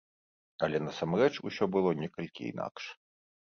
Але 0.67 0.77
насамрэч 0.87 1.29
усё 1.51 1.63
было 1.77 1.95
некалькі 2.03 2.51
інакш. 2.51 2.83